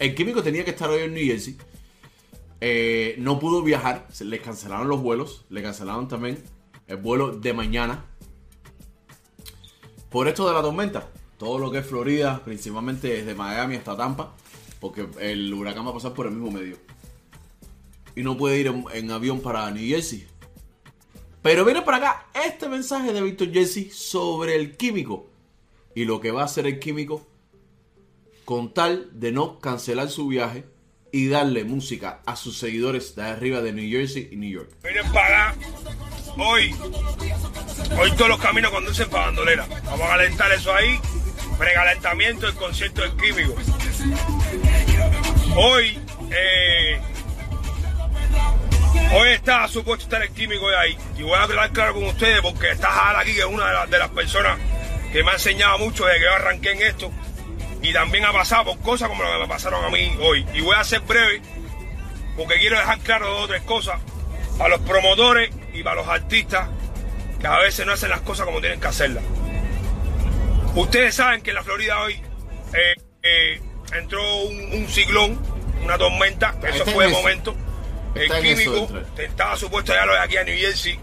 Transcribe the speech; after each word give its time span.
El 0.00 0.14
químico 0.14 0.42
tenía 0.42 0.64
que 0.64 0.70
estar 0.70 0.88
hoy 0.88 1.02
en 1.02 1.12
New 1.12 1.22
Jersey. 1.22 1.58
Eh, 2.62 3.16
no 3.18 3.38
pudo 3.38 3.62
viajar, 3.62 4.08
se 4.10 4.24
le 4.24 4.40
cancelaron 4.40 4.88
los 4.88 5.02
vuelos, 5.02 5.44
le 5.50 5.62
cancelaron 5.62 6.08
también 6.08 6.42
el 6.86 6.96
vuelo 6.96 7.36
de 7.36 7.52
mañana. 7.52 8.06
Por 10.08 10.26
esto 10.26 10.48
de 10.48 10.54
la 10.54 10.62
tormenta, 10.62 11.10
todo 11.36 11.58
lo 11.58 11.70
que 11.70 11.80
es 11.80 11.86
Florida, 11.86 12.42
principalmente 12.42 13.08
desde 13.08 13.34
Miami 13.34 13.76
hasta 13.76 13.94
Tampa, 13.94 14.34
porque 14.80 15.06
el 15.20 15.52
huracán 15.52 15.84
va 15.84 15.90
a 15.90 15.94
pasar 15.94 16.14
por 16.14 16.26
el 16.26 16.32
mismo 16.32 16.50
medio. 16.50 16.78
Y 18.16 18.22
no 18.22 18.38
puede 18.38 18.58
ir 18.58 18.74
en, 18.94 19.10
avión 19.10 19.40
para 19.40 19.70
New 19.70 19.86
Jersey. 19.86 20.26
Pero 21.42 21.66
viene 21.66 21.82
para 21.82 21.98
acá 21.98 22.26
este 22.46 22.70
mensaje 22.70 23.12
de 23.12 23.20
Víctor 23.20 23.52
Jesse 23.52 23.92
sobre 23.94 24.56
el 24.56 24.78
químico 24.78 25.26
y 25.94 26.06
lo 26.06 26.22
que 26.22 26.30
va 26.30 26.40
a 26.40 26.46
hacer 26.46 26.66
el 26.66 26.78
químico 26.78 27.29
con 28.50 28.74
tal 28.74 29.06
de 29.12 29.30
no 29.30 29.60
cancelar 29.60 30.08
su 30.08 30.26
viaje 30.26 30.64
y 31.12 31.28
darle 31.28 31.62
música 31.62 32.20
a 32.26 32.34
sus 32.34 32.58
seguidores 32.58 33.14
de 33.14 33.22
arriba 33.22 33.60
de 33.60 33.72
New 33.72 33.88
Jersey 33.88 34.28
y 34.32 34.34
New 34.34 34.50
York. 34.50 34.70
Vienen 34.82 35.12
para. 35.12 35.54
Hoy, 36.36 36.74
hoy 37.96 38.10
todos 38.16 38.28
los 38.28 38.40
caminos 38.40 38.72
conducen 38.72 39.08
para 39.08 39.26
Bandolera. 39.26 39.68
Vamos 39.84 40.00
a 40.00 40.08
calentar 40.08 40.50
eso 40.50 40.74
ahí. 40.74 40.98
Precalentamiento 41.58 42.46
del 42.46 42.56
concierto 42.56 43.02
del 43.02 43.12
químico. 43.12 43.54
Hoy, 45.54 46.00
eh, 46.32 47.00
hoy 49.12 49.28
está 49.28 49.68
supuesto 49.68 50.06
estar 50.06 50.22
el 50.24 50.30
químico 50.30 50.68
de 50.70 50.76
ahí. 50.76 50.98
Y 51.16 51.22
voy 51.22 51.34
a 51.34 51.44
hablar 51.44 51.70
claro 51.70 51.94
con 51.94 52.02
ustedes 52.02 52.40
porque 52.40 52.72
está 52.72 52.88
Jala 52.88 53.20
aquí, 53.20 53.32
que 53.32 53.42
es 53.42 53.46
una 53.46 53.68
de 53.68 53.74
las, 53.74 53.90
de 53.90 53.98
las 54.00 54.10
personas 54.10 54.58
que 55.12 55.22
me 55.22 55.30
ha 55.30 55.34
enseñado 55.34 55.78
mucho 55.78 56.04
desde 56.04 56.18
que 56.18 56.24
yo 56.24 56.32
arranqué 56.32 56.72
en 56.72 56.82
esto. 56.82 57.12
Y 57.82 57.92
también 57.92 58.24
ha 58.24 58.32
pasado 58.32 58.64
por 58.64 58.78
cosas 58.80 59.08
como 59.08 59.22
lo 59.22 59.32
que 59.32 59.38
me 59.38 59.48
pasaron 59.48 59.84
a 59.84 59.88
mí 59.88 60.12
hoy. 60.20 60.46
Y 60.54 60.60
voy 60.60 60.76
a 60.76 60.84
ser 60.84 61.00
breve 61.00 61.40
porque 62.36 62.58
quiero 62.58 62.78
dejar 62.78 62.98
claro 63.00 63.28
dos 63.28 63.42
o 63.42 63.48
tres 63.48 63.62
cosas 63.62 64.00
para 64.58 64.70
los 64.70 64.80
promotores 64.80 65.50
y 65.72 65.82
para 65.82 65.96
los 65.96 66.08
artistas 66.08 66.68
que 67.40 67.46
a 67.46 67.58
veces 67.58 67.86
no 67.86 67.92
hacen 67.92 68.10
las 68.10 68.20
cosas 68.20 68.46
como 68.46 68.60
tienen 68.60 68.80
que 68.80 68.86
hacerlas. 68.86 69.24
Ustedes 70.74 71.14
saben 71.14 71.42
que 71.42 71.50
en 71.50 71.56
la 71.56 71.62
Florida 71.62 72.00
hoy 72.02 72.14
eh, 72.74 72.94
eh, 73.22 73.60
entró 73.92 74.22
un, 74.44 74.72
un 74.72 74.88
ciclón, 74.88 75.40
una 75.82 75.98
tormenta, 75.98 76.54
eso 76.62 76.84
fue 76.86 77.06
de 77.06 77.12
momento. 77.12 77.54
El 78.14 78.22
Está 78.22 78.40
químico 78.40 78.88
estaba 79.18 79.56
supuesto 79.56 79.92
ya 79.92 80.04
lo 80.04 80.12
de 80.14 80.18
aquí 80.18 80.36
a 80.36 80.44
New 80.44 80.56
Jersey 80.56 80.98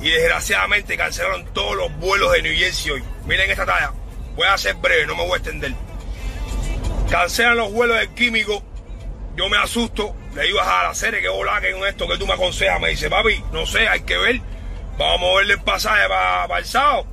y 0.00 0.10
desgraciadamente 0.10 0.96
cancelaron 0.96 1.44
todos 1.52 1.76
los 1.76 1.94
vuelos 1.98 2.32
de 2.32 2.42
New 2.42 2.56
Jersey 2.56 2.92
hoy. 2.92 3.02
Miren 3.26 3.50
esta 3.50 3.66
talla, 3.66 3.92
voy 4.34 4.46
a 4.46 4.56
ser 4.56 4.74
breve, 4.76 5.06
no 5.06 5.16
me 5.16 5.24
voy 5.24 5.34
a 5.34 5.36
extender. 5.36 5.74
Cancelan 7.10 7.56
los 7.56 7.72
vuelos 7.72 7.98
del 7.98 8.14
químico, 8.14 8.62
yo 9.34 9.48
me 9.48 9.56
asusto, 9.56 10.14
le 10.34 10.44
digo 10.44 10.60
a 10.60 10.84
la 10.84 10.94
serie 10.94 11.20
que 11.20 11.28
hola 11.28 11.60
que 11.60 11.72
con 11.72 11.84
esto 11.86 12.06
que 12.06 12.16
tú 12.16 12.26
me 12.26 12.34
aconsejas, 12.34 12.80
me 12.80 12.90
dice, 12.90 13.10
papi, 13.10 13.42
no 13.52 13.66
sé, 13.66 13.88
hay 13.88 14.02
que 14.02 14.16
ver, 14.16 14.40
vamos 14.96 15.16
a 15.16 15.20
moverle 15.20 15.54
el 15.54 15.60
pasaje 15.60 16.08
para 16.08 16.58
el 16.58 16.64
sábado. 16.64 17.06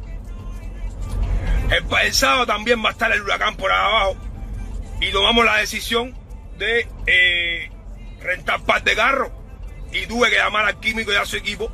El, 1.72 2.46
también 2.46 2.84
va 2.84 2.90
a 2.90 2.92
estar 2.92 3.12
el 3.12 3.24
huracán 3.24 3.58
por 3.58 3.72
ahí 3.72 3.78
abajo 3.78 4.18
y 5.02 5.12
tomamos 5.12 5.44
la 5.44 5.58
decisión 5.58 6.16
de 6.58 6.88
eh, 7.08 7.72
rentar 8.22 8.62
par 8.62 8.84
de 8.84 8.96
carros 8.96 9.32
y 9.92 10.06
tuve 10.06 10.30
que 10.30 10.38
llamar 10.38 10.66
al 10.66 10.80
químico 10.80 11.12
y 11.12 11.16
a 11.16 11.26
su 11.26 11.38
equipo, 11.38 11.72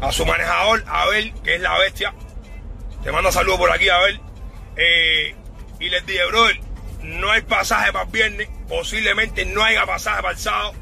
a 0.00 0.12
su 0.12 0.24
manejador, 0.24 0.84
a 0.86 1.06
ver, 1.06 1.32
que 1.42 1.56
es 1.56 1.60
la 1.60 1.76
bestia. 1.78 2.14
Te 3.02 3.10
mando 3.10 3.32
saludos 3.32 3.58
por 3.58 3.72
aquí, 3.72 3.88
a 3.88 3.98
ver. 3.98 4.20
Eh, 4.76 5.34
y 5.80 5.88
les 5.88 6.04
dije, 6.06 6.24
brother, 6.26 6.60
no 7.10 7.30
hay 7.30 7.42
pasaje 7.42 7.92
para 7.92 8.04
el 8.04 8.10
viernes, 8.10 8.48
posiblemente 8.68 9.44
no 9.44 9.62
haya 9.62 9.84
pasaje 9.86 10.22
para 10.22 10.34
el 10.34 10.38
sábado. 10.40 10.72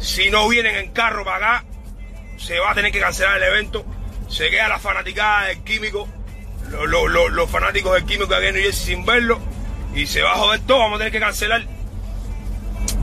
Si 0.00 0.30
no 0.30 0.48
vienen 0.48 0.76
en 0.76 0.92
carro 0.92 1.24
para 1.24 1.58
acá, 1.58 1.64
se 2.36 2.58
va 2.58 2.70
a 2.70 2.74
tener 2.74 2.92
que 2.92 3.00
cancelar 3.00 3.36
el 3.38 3.42
evento. 3.44 3.84
Se 4.28 4.50
queda 4.50 4.68
la 4.68 4.78
fanaticada 4.78 5.46
del 5.46 5.62
químico, 5.64 6.08
lo- 6.70 6.86
lo- 6.86 7.08
lo- 7.08 7.28
los 7.28 7.50
fanáticos 7.50 7.94
del 7.94 8.04
químico 8.04 8.34
aquí 8.34 8.46
en 8.46 8.54
New 8.54 8.62
Jersey 8.62 8.94
sin 8.96 9.04
verlo. 9.04 9.40
Y 9.94 10.06
se 10.06 10.22
va 10.22 10.32
a 10.32 10.36
joder 10.36 10.60
todo, 10.60 10.78
vamos 10.80 10.96
a 10.96 10.98
tener 10.98 11.12
que 11.12 11.20
cancelar. 11.20 11.64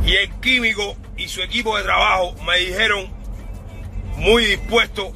Y 0.06 0.16
el 0.16 0.30
químico 0.40 0.96
y 1.18 1.28
su 1.28 1.42
equipo 1.42 1.76
de 1.78 1.84
trabajo 1.84 2.36
me 2.44 2.58
dijeron 2.60 3.10
muy 4.18 4.46
dispuesto, 4.46 5.12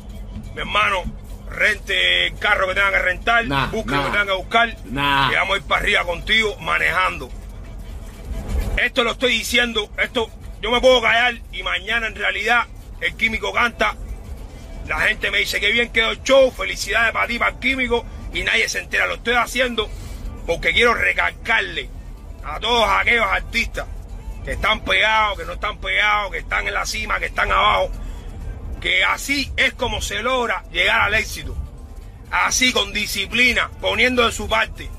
mi 0.55 0.61
hermano, 0.61 1.03
rente 1.49 2.27
el 2.27 2.37
carro 2.37 2.67
que 2.67 2.75
tengan 2.75 2.93
que 2.93 2.99
rentar, 2.99 3.45
Nah, 3.47 3.67
busque 3.67 3.91
nah, 3.91 3.97
lo 3.97 4.03
que 4.05 4.11
tengan 4.11 4.27
que 4.27 4.33
buscar, 4.33 4.77
nah. 4.85 5.31
y 5.31 5.35
vamos 5.35 5.55
a 5.55 5.57
ir 5.57 5.63
para 5.63 5.81
arriba 5.81 6.03
contigo 6.03 6.55
manejando. 6.59 7.29
Esto 8.77 9.03
lo 9.03 9.11
estoy 9.11 9.31
diciendo, 9.33 9.91
esto 9.97 10.29
yo 10.61 10.71
me 10.71 10.79
puedo 10.81 11.01
callar 11.01 11.35
y 11.51 11.63
mañana 11.63 12.07
en 12.07 12.15
realidad 12.15 12.65
el 13.01 13.15
químico 13.15 13.51
canta. 13.53 13.95
La 14.87 15.01
gente 15.01 15.29
me 15.31 15.39
dice 15.39 15.59
que 15.59 15.71
bien 15.71 15.91
quedó 15.91 16.11
el 16.11 16.23
show, 16.23 16.51
felicidades 16.51 17.11
para 17.11 17.27
ti, 17.27 17.37
para 17.37 17.51
el 17.51 17.59
químico, 17.59 18.05
y 18.33 18.43
nadie 18.43 18.67
se 18.67 18.79
entera. 18.79 19.05
Lo 19.05 19.16
estoy 19.16 19.35
haciendo 19.35 19.89
porque 20.47 20.73
quiero 20.73 20.93
recalcarle 20.93 21.89
a 22.43 22.59
todos 22.59 22.89
aquellos 22.89 23.25
artistas 23.25 23.85
que 24.43 24.53
están 24.53 24.81
pegados, 24.83 25.37
que 25.37 25.45
no 25.45 25.53
están 25.53 25.77
pegados, 25.79 26.31
que 26.31 26.39
están 26.39 26.67
en 26.67 26.73
la 26.73 26.85
cima, 26.85 27.19
que 27.19 27.27
están 27.27 27.51
abajo, 27.51 27.91
que 28.79 29.03
así 29.03 29.51
es 29.57 29.73
como 29.73 30.01
se 30.01 30.22
logra 30.22 30.63
llegar 30.72 31.01
al 31.01 31.16
éxito. 31.16 31.56
Así 32.31 32.72
con 32.72 32.94
disciplina, 32.94 33.69
poniendo 33.81 34.25
de 34.25 34.31
su 34.31 34.47
parte. 34.47 34.90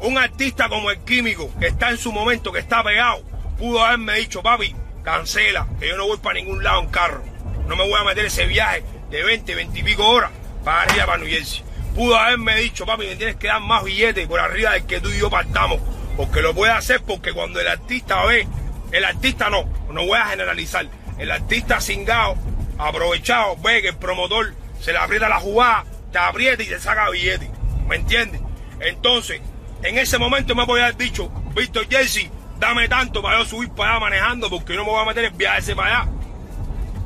Un 0.00 0.18
artista 0.18 0.68
como 0.68 0.90
el 0.90 1.00
químico, 1.00 1.50
que 1.58 1.68
está 1.68 1.90
en 1.90 1.98
su 1.98 2.12
momento, 2.12 2.52
que 2.52 2.58
está 2.58 2.82
pegado, 2.82 3.22
pudo 3.58 3.82
haberme 3.82 4.18
dicho, 4.18 4.42
papi, 4.42 4.74
cancela, 5.02 5.66
que 5.80 5.88
yo 5.88 5.96
no 5.96 6.06
voy 6.06 6.18
para 6.18 6.34
ningún 6.34 6.62
lado 6.62 6.82
en 6.82 6.88
carro. 6.88 7.22
No 7.66 7.76
me 7.76 7.88
voy 7.88 7.98
a 7.98 8.04
meter 8.04 8.26
ese 8.26 8.46
viaje 8.46 8.84
de 9.10 9.22
20, 9.22 9.54
20 9.54 9.78
y 9.78 9.82
pico 9.82 10.06
horas 10.06 10.30
para 10.64 10.82
arriba 10.82 11.06
para 11.06 11.18
New 11.18 11.28
Jersey. 11.28 11.62
Pudo 11.94 12.16
haberme 12.16 12.56
dicho, 12.56 12.84
papi, 12.84 13.06
me 13.06 13.16
tienes 13.16 13.36
que 13.36 13.46
dar 13.46 13.60
más 13.60 13.84
billetes 13.84 14.26
por 14.26 14.40
arriba 14.40 14.72
del 14.72 14.86
que 14.86 15.00
tú 15.00 15.08
y 15.08 15.18
yo 15.18 15.30
partamos. 15.30 15.80
Porque 16.16 16.42
lo 16.42 16.54
puede 16.54 16.72
hacer 16.72 17.00
porque 17.02 17.32
cuando 17.32 17.60
el 17.60 17.68
artista 17.68 18.24
ve, 18.26 18.46
el 18.92 19.04
artista 19.04 19.48
no, 19.48 19.64
no 19.90 20.06
voy 20.06 20.18
a 20.18 20.26
generalizar, 20.26 20.86
el 21.18 21.30
artista 21.30 21.80
cingado, 21.80 22.36
aprovechado, 22.78 23.56
ve 23.56 23.82
que 23.82 23.88
el 23.88 23.96
promotor 23.96 24.54
se 24.80 24.92
le 24.92 24.98
aprieta 24.98 25.28
la 25.28 25.40
jugada, 25.40 25.84
te 26.12 26.18
aprieta 26.18 26.62
y 26.62 26.66
te 26.66 26.78
saca 26.78 27.10
billete. 27.10 27.50
¿Me 27.86 27.96
entiendes? 27.96 28.40
Entonces, 28.80 29.40
en 29.82 29.98
ese 29.98 30.18
momento 30.18 30.54
me 30.54 30.66
podía 30.66 30.84
haber 30.84 30.96
dicho, 30.96 31.30
Víctor 31.54 31.86
Jesse, 31.88 32.30
dame 32.58 32.88
tanto 32.88 33.22
para 33.22 33.38
yo 33.38 33.44
subir 33.44 33.70
para 33.70 33.92
allá 33.92 34.00
manejando 34.00 34.48
porque 34.50 34.74
no 34.74 34.84
me 34.84 34.90
voy 34.90 35.02
a 35.02 35.06
meter 35.06 35.24
en 35.24 35.36
viaje 35.36 35.58
ese 35.60 35.76
para 35.76 36.02
allá. 36.02 36.10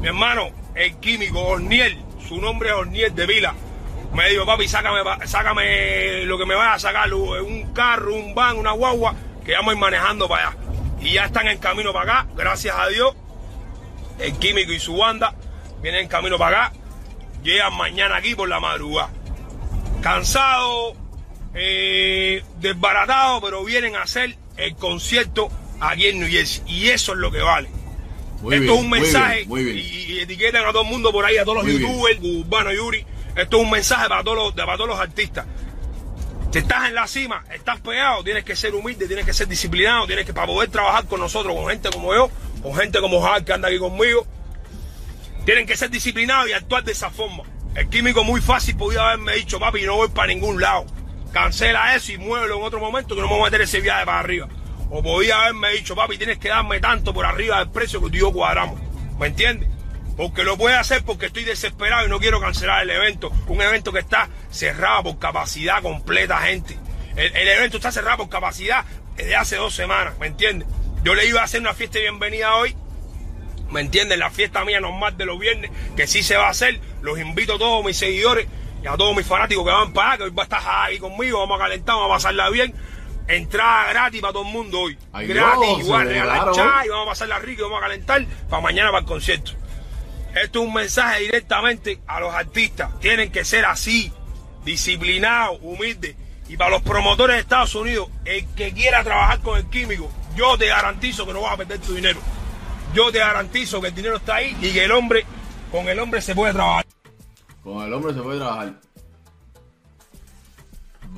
Mi 0.01 0.09
hermano, 0.09 0.51
el 0.75 0.97
químico 0.97 1.41
Orniel, 1.41 1.99
su 2.27 2.41
nombre 2.41 2.69
es 2.69 2.75
Orniel 2.75 3.15
de 3.15 3.27
Vila. 3.27 3.55
Me 4.13 4.29
dijo, 4.31 4.47
papi, 4.47 4.69
sácame, 4.69 5.01
sácame 5.27 6.25
lo 6.25 6.39
que 6.39 6.47
me 6.47 6.55
vaya 6.55 6.75
a 6.75 6.79
sacar, 6.79 7.13
un 7.13 7.73
carro, 7.75 8.15
un 8.15 8.35
van, 8.35 8.57
una 8.57 8.73
guagua, 8.73 9.15
que 9.45 9.53
vamos 9.53 9.71
a 9.71 9.75
ir 9.75 9.79
manejando 9.79 10.29
para 10.29 10.49
allá. 10.49 10.59
Y 11.01 11.13
ya 11.13 11.27
están 11.27 11.47
en 11.49 11.59
camino 11.59 11.93
para 11.93 12.21
acá, 12.21 12.31
gracias 12.35 12.75
a 12.77 12.87
Dios. 12.89 13.15
El 14.19 14.37
químico 14.39 14.73
y 14.73 14.81
su 14.81 14.97
banda 14.97 15.35
vienen 15.83 16.03
en 16.03 16.09
camino 16.09 16.39
para 16.39 16.67
acá. 16.67 16.77
Llegan 17.43 17.75
mañana 17.75 18.17
aquí 18.17 18.35
por 18.35 18.49
la 18.49 18.61
madrugada. 18.61 19.11
Cansado, 20.03 20.95
eh, 21.55 22.43
desbaratado, 22.61 23.41
pero 23.41 23.65
vienen 23.65 23.97
a 23.97 24.03
hacer 24.03 24.37
el 24.57 24.75
concierto 24.77 25.49
aquí 25.81 26.07
en 26.07 26.21
New 26.21 26.29
Jersey. 26.29 26.63
Y 26.67 26.89
eso 26.89 27.13
es 27.13 27.19
lo 27.19 27.31
que 27.31 27.41
vale. 27.41 27.69
Muy 28.43 28.55
Esto 28.55 28.63
bien, 28.63 28.75
es 28.75 28.81
un 28.81 28.89
muy 28.89 29.01
mensaje 29.01 29.37
bien, 29.37 29.49
muy 29.49 29.65
bien. 29.65 29.79
Y, 29.79 29.81
y 29.81 30.21
etiquetan 30.21 30.65
a 30.65 30.73
todo 30.73 30.83
el 30.83 30.89
mundo 30.89 31.11
por 31.11 31.25
ahí, 31.25 31.37
a 31.39 31.45
todos 31.45 31.65
los 31.65 31.73
youtubers, 31.73 32.19
Urbano 32.23 32.73
Yuri. 32.73 33.05
Esto 33.35 33.57
es 33.59 33.63
un 33.63 33.71
mensaje 33.71 34.09
para 34.09 34.23
todos 34.23 34.37
los, 34.37 34.53
para 34.53 34.77
todos 34.77 34.91
los 34.91 34.99
artistas. 34.99 35.47
Si 36.51 36.61
estás 36.61 36.89
en 36.89 36.95
la 36.95 37.07
cima, 37.07 37.45
estás 37.53 37.81
pegado, 37.81 38.25
tienes 38.25 38.43
que 38.43 38.57
ser 38.57 38.75
humilde, 38.75 39.07
tienes 39.07 39.27
que 39.27 39.35
ser 39.35 39.49
disciplinado, 39.49 40.07
tienes 40.07 40.25
que 40.25 40.33
para 40.33 40.47
poder 40.47 40.71
trabajar 40.71 41.07
con 41.07 41.21
nosotros, 41.21 41.55
con 41.55 41.69
gente 41.69 41.91
como 41.91 42.15
yo, 42.15 42.31
con 42.63 42.75
gente 42.75 43.01
como 43.01 43.25
Hal 43.25 43.45
que 43.45 43.53
anda 43.53 43.69
aquí 43.69 43.79
conmigo, 43.79 44.27
tienen 45.49 45.67
que 45.67 45.79
ser 45.79 45.89
disciplinados 45.89 46.51
y 46.51 46.53
actuar 46.53 46.85
de 46.85 46.93
esa 46.93 47.09
forma. 47.09 47.43
El 47.75 47.89
químico 47.89 48.23
muy 48.23 48.43
fácil 48.43 48.77
podía 48.77 49.01
haberme 49.01 49.33
dicho, 49.33 49.59
papi, 49.59 49.81
no 49.81 49.97
voy 49.97 50.09
para 50.11 50.27
ningún 50.27 50.61
lado. 50.61 50.85
Cancela 51.33 51.95
eso 51.95 52.13
y 52.13 52.19
muévelo 52.19 52.59
en 52.59 52.65
otro 52.65 52.81
momento 52.81 53.15
que 53.15 53.23
no 53.23 53.29
me 53.29 53.33
voy 53.33 53.41
a 53.41 53.45
meter 53.45 53.63
ese 53.63 53.81
viaje 53.81 54.05
para 54.05 54.19
arriba. 54.19 54.47
O 54.91 55.03
podía 55.03 55.41
haberme 55.41 55.71
dicho, 55.71 55.97
papi, 55.97 56.19
tienes 56.19 56.37
que 56.37 56.51
darme 56.51 56.81
tanto 56.81 57.15
por 57.15 57.25
arriba 57.25 57.61
del 57.61 57.71
precio 57.71 57.99
que 58.03 58.11
tú 58.11 58.17
y 58.17 58.21
yo 58.21 58.31
cuadramos. 58.31 58.79
¿Me 59.19 59.29
entiendes? 59.29 59.71
Porque 60.19 60.45
lo 60.45 60.59
puede 60.59 60.77
hacer 60.77 61.03
porque 61.03 61.25
estoy 61.25 61.45
desesperado 61.45 62.05
y 62.05 62.11
no 62.11 62.21
quiero 62.21 62.41
cancelar 62.41 62.83
el 62.83 62.91
evento. 62.91 63.33
Un 63.47 63.63
evento 63.63 63.91
que 63.91 64.01
está 64.01 64.29
cerrado 64.51 65.05
por 65.05 65.19
capacidad 65.19 65.81
completa, 65.81 66.43
gente. 66.43 66.79
El, 67.17 67.49
evento 67.49 67.79
está 67.79 67.91
cerrado 67.91 68.19
por 68.19 68.29
capacidad 68.29 68.85
desde 69.17 69.35
hace 69.35 69.57
dos 69.57 69.75
semanas, 69.75 70.13
¿me 70.19 70.27
entiendes? 70.27 70.69
Yo 71.05 71.15
le 71.15 71.25
iba 71.25 71.41
a 71.41 71.45
hacer 71.45 71.63
una 71.63 71.73
fiesta 71.73 72.01
de 72.01 72.03
bienvenida 72.03 72.55
hoy 72.55 72.77
¿Me 73.71 73.81
entienden? 73.81 74.19
La 74.19 74.31
fiesta 74.31 74.65
mía 74.65 74.81
normal 74.81 75.17
de 75.17 75.27
los 75.27 75.39
viernes, 75.39 75.71
que 75.97 76.07
sí 76.07 76.23
se 76.23 76.37
va 76.37 76.47
a 76.47 76.51
hacer. 76.51 76.81
Los 77.03 77.19
invito 77.19 77.55
a 77.55 77.59
todos 77.59 77.85
mis 77.85 77.97
seguidores 77.97 78.47
y 78.83 78.87
a 78.87 78.97
todos 78.97 79.17
mis 79.17 79.27
fanáticos 79.27 79.65
que 79.65 79.71
van 79.71 79.93
para 79.93 80.13
acá, 80.13 80.19
que 80.19 80.25
hoy 80.25 80.31
va 80.31 80.43
a 80.43 80.45
estar 80.45 80.63
ahí 80.65 80.99
conmigo, 80.99 81.41
vamos 81.41 81.61
a 81.61 81.65
calentar, 81.65 81.97
vamos 81.97 82.11
a 82.11 82.15
pasarla 82.15 82.51
bien. 82.51 82.75
Entrada 83.27 83.91
gratis 83.91 84.21
para 84.23 84.33
todo 84.33 84.45
el 84.45 84.53
mundo 84.53 84.81
hoy. 84.81 84.97
Ay, 85.13 85.27
gratis, 85.27 85.69
Dios, 85.69 85.81
igual, 85.81 86.09
regalar 86.09 86.53
chai, 86.53 86.89
vamos 86.89 87.07
a 87.07 87.11
pasarla 87.11 87.39
rico 87.41 87.61
y 87.61 87.65
vamos 87.65 87.79
a 87.79 87.83
calentar 87.83 88.25
para 88.49 88.63
mañana 88.63 88.91
para 88.91 89.01
el 89.01 89.07
concierto. 89.07 89.53
Esto 90.35 90.63
es 90.63 90.69
un 90.69 90.75
mensaje 90.75 91.21
directamente 91.21 92.01
a 92.07 92.21
los 92.21 92.33
artistas. 92.35 92.99
Tienen 93.01 93.31
que 93.31 93.45
ser 93.45 93.67
así, 93.67 94.13
disciplinados, 94.65 95.59
humildes. 95.61 96.17
Y 96.49 96.57
para 96.57 96.71
los 96.71 96.83
promotores 96.83 97.37
de 97.37 97.41
Estados 97.43 97.75
Unidos, 97.75 98.09
el 98.25 98.47
que 98.55 98.73
quiera 98.73 99.05
trabajar 99.05 99.41
con 99.41 99.59
el 99.59 99.69
químico, 99.69 100.11
yo 100.35 100.57
te 100.57 100.67
garantizo 100.67 101.27
que 101.27 101.35
no 101.35 101.43
vas 101.43 101.53
a 101.53 101.57
perder 101.59 101.81
tu 101.81 101.95
dinero. 101.95 102.21
Yo 102.95 103.13
te 103.13 103.19
garantizo 103.19 103.81
que 103.81 103.89
el 103.89 103.95
dinero 103.95 104.17
está 104.17 104.37
ahí 104.37 104.57
y 104.61 104.73
que 104.73 104.85
el 104.85 104.93
hombre, 104.93 105.25
con 105.71 105.89
el 105.89 105.99
hombre 105.99 106.21
se 106.21 106.35
puede 106.35 106.53
trabajar. 106.53 106.87
Con 107.63 107.83
el 107.85 107.93
hombre 107.93 108.15
se 108.15 108.21
puede 108.23 108.39
trabajar. 108.39 108.81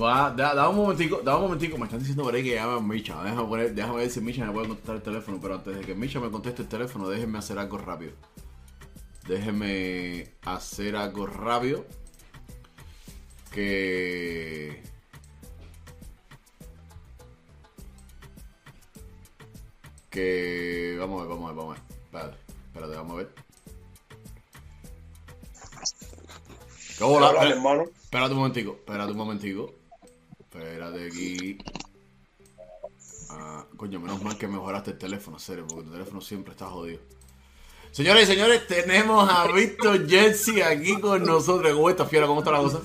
Va, 0.01 0.31
da, 0.31 0.55
da 0.55 0.69
un 0.69 0.77
momentico, 0.77 1.21
da 1.23 1.37
un 1.37 1.43
momentico, 1.43 1.77
me 1.77 1.85
están 1.85 1.99
diciendo 2.01 2.23
por 2.25 2.35
ahí 2.35 2.43
que 2.43 2.55
llame 2.55 2.77
a 2.77 2.81
Micha. 2.81 3.23
Déjame, 3.23 3.43
poner- 3.49 3.75
déjame 3.75 3.97
ver 3.99 4.11
si 4.11 4.21
Micha 4.21 4.45
me 4.47 4.53
puede 4.53 4.69
contestar 4.69 4.97
el 4.97 5.03
teléfono, 5.03 5.39
pero 5.41 5.55
antes 5.55 5.77
de 5.77 5.83
que 5.83 5.95
Micha 5.95 6.21
me 6.21 6.31
conteste 6.31 6.63
el 6.63 6.69
teléfono, 6.69 7.09
déjenme 7.09 7.39
hacer 7.39 7.59
algo 7.59 7.79
rápido. 7.79 8.13
Déjenme 9.29 10.33
hacer 10.45 10.97
algo 10.97 11.27
rápido. 11.27 11.85
Que... 13.53 14.83
Que... 20.11 20.97
Vamos 20.99 21.21
a 21.21 21.23
ver, 21.23 21.31
vamos 21.31 21.45
a 21.45 21.53
ver, 21.53 21.57
vamos 21.57 21.77
a 21.77 21.81
ver. 21.81 21.83
Espérate, 22.05 22.37
espérate, 22.67 22.97
vamos 22.97 23.13
a 23.13 23.17
ver. 23.17 23.35
¿Qué 26.99 27.05
hola? 27.05 27.17
Hola, 27.17 27.29
Espérate, 27.29 27.53
hermano. 27.57 27.85
espérate 28.03 28.33
un 28.33 28.39
momentico, 28.39 28.73
espérate 28.73 29.13
un 29.13 29.19
momentico. 29.19 29.75
Espérate 30.41 31.07
aquí. 31.07 31.59
Ah, 33.31 33.65
coño, 33.77 34.01
menos 34.01 34.23
mal 34.23 34.37
que 34.37 34.49
mejoraste 34.49 34.91
el 34.91 34.99
teléfono, 34.99 35.39
serio, 35.39 35.67
porque 35.67 35.85
tu 35.85 35.93
teléfono 35.93 36.21
siempre 36.21 36.53
está 36.53 36.67
jodido. 36.67 37.01
Señores 37.93 38.29
y 38.29 38.33
señores, 38.33 38.67
tenemos 38.67 39.29
a 39.31 39.47
Víctor 39.53 40.09
Jersey 40.09 40.61
aquí 40.61 41.01
con 41.01 41.25
nosotros. 41.25 41.73
¿Cómo 41.73 41.89
estás, 41.89 42.09
fiera? 42.09 42.27
¿Cómo 42.27 42.41
está 42.41 42.53
la 42.53 42.59
cosa? 42.59 42.81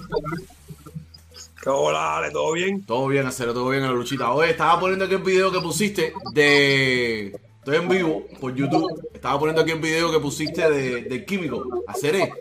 ¿Qué 1.65 1.71
hola, 1.71 2.17
Ale? 2.17 2.29
¿Todo 2.29 2.51
bien? 2.51 2.85
Todo 2.85 3.07
bien, 3.07 3.25
acero, 3.25 3.51
todo 3.51 3.69
bien 3.69 3.81
en 3.81 3.89
la 3.89 3.95
luchita. 3.95 4.31
Oye, 4.31 4.51
estaba 4.51 4.79
poniendo 4.79 5.05
aquí 5.05 5.15
el 5.15 5.23
video 5.23 5.51
que 5.51 5.59
pusiste 5.59 6.13
de. 6.31 7.35
Estoy 7.57 7.77
en 7.77 7.89
vivo 7.89 8.27
por 8.39 8.53
YouTube. 8.53 9.09
Estaba 9.11 9.39
poniendo 9.39 9.63
aquí 9.63 9.71
el 9.71 9.79
video 9.79 10.11
que 10.11 10.19
pusiste 10.19 10.69
de, 10.69 11.01
de 11.05 11.25
Químico. 11.25 11.63
Haceré. 11.87 12.31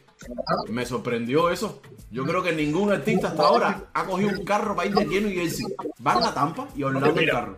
Me 0.68 0.84
sorprendió 0.84 1.48
eso. 1.48 1.80
Yo 2.10 2.26
creo 2.26 2.42
que 2.42 2.52
ningún 2.52 2.92
artista 2.92 3.28
hasta 3.28 3.44
ahora 3.44 3.90
ha 3.94 4.04
cogido 4.04 4.28
un 4.28 4.44
carro 4.44 4.76
para 4.76 4.90
ir 4.90 4.94
de 4.94 5.06
lleno 5.06 5.28
y 5.30 5.36
Jersey. 5.36 5.64
Van 6.00 6.22
a 6.22 6.34
Tampa 6.34 6.68
y 6.76 6.82
en 6.82 7.14
Mira. 7.14 7.32
carro. 7.32 7.56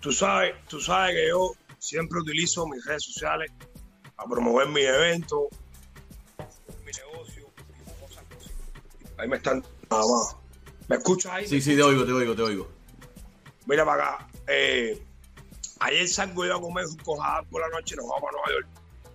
Tú 0.00 0.10
sabes, 0.10 0.54
tú 0.66 0.80
sabes 0.80 1.14
que 1.14 1.28
yo 1.28 1.52
siempre 1.78 2.18
utilizo 2.18 2.66
mis 2.66 2.84
redes 2.84 3.04
sociales 3.04 3.52
para 4.16 4.28
promover 4.28 4.68
mi 4.70 4.80
evento, 4.80 5.46
Ahí 9.18 9.28
me 9.28 9.36
están 9.36 9.64
nada 9.90 10.02
más. 10.02 10.36
¿Me 10.88 10.96
escuchas 10.96 11.32
ahí? 11.32 11.46
Sí, 11.46 11.60
sí, 11.60 11.76
te 11.76 11.82
oigo, 11.82 12.04
te 12.04 12.12
oigo, 12.12 12.34
te 12.34 12.42
oigo. 12.42 12.68
Mira 13.66 13.84
para 13.84 14.04
acá. 14.04 14.28
Eh, 14.48 15.02
ayer 15.80 16.08
salgo 16.08 16.44
yo 16.44 16.56
a 16.56 16.60
comer 16.60 16.86
un 16.86 16.96
cojada 16.96 17.42
por 17.44 17.60
la 17.60 17.68
noche 17.68 17.94
y 17.94 17.98
nos 17.98 18.08
vamos 18.08 18.28
a 18.28 18.32
Nueva 18.32 18.48
York. 18.50 18.68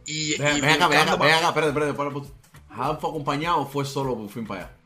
Y, 0.06 0.38
Ven, 0.38 0.58
y 0.58 0.62
ven 0.62 0.70
acá, 0.72 0.88
ven 0.88 1.00
acá, 1.00 1.16
ven 1.18 1.34
acá, 1.34 1.48
espérate, 1.50 1.70
espérate, 1.70 1.92
espérate. 1.92 2.34
¿Han 2.70 3.00
fue 3.00 3.10
acompañado 3.10 3.60
o 3.60 3.66
fue 3.66 3.84
solo 3.86 4.16
por 4.16 4.30
fin 4.30 4.48
para 4.48 4.62
allá? 4.62 4.77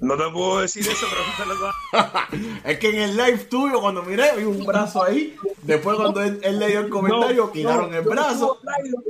No 0.00 0.16
te 0.16 0.30
puedo 0.32 0.60
decir 0.60 0.82
eso, 0.86 1.06
pero 1.10 2.02
a- 2.02 2.28
es 2.70 2.78
que 2.78 2.88
en 2.90 2.96
el 3.10 3.16
live 3.16 3.38
tuyo, 3.44 3.80
cuando 3.80 4.02
miré, 4.02 4.36
vi 4.36 4.44
un 4.44 4.64
brazo 4.66 5.02
ahí. 5.04 5.36
Después, 5.62 5.96
cuando 5.96 6.20
él, 6.22 6.40
él 6.42 6.58
le 6.58 6.68
dio 6.68 6.80
el 6.80 6.88
comentario, 6.90 7.46
No, 7.46 7.52
quitaron 7.52 7.90
no, 7.90 7.96
el 7.96 8.02
brazo. 8.02 8.60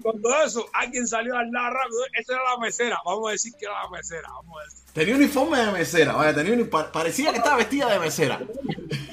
Cuando 0.02 0.42
eso, 0.44 0.66
alguien 0.72 1.06
salió 1.08 1.36
al 1.36 1.50
lado 1.50 1.70
rápido. 1.74 2.00
Esa 2.18 2.34
era 2.34 2.42
la 2.52 2.58
mesera. 2.58 2.98
Vamos 3.04 3.28
a 3.28 3.32
decir 3.32 3.52
que 3.58 3.64
era 3.64 3.82
la 3.82 3.90
mesera. 3.90 4.28
Vamos 4.28 4.60
a 4.60 4.64
decir. 4.64 4.84
Tenía 4.92 5.16
uniforme 5.16 5.58
de 5.58 5.72
mesera, 5.72 6.12
vaya, 6.12 6.32
tenía 6.34 6.70
pa- 6.70 6.92
parecía 6.92 7.32
que 7.32 7.38
estaba 7.38 7.56
vestida 7.56 7.88
de 7.92 7.98
mesera. 7.98 8.40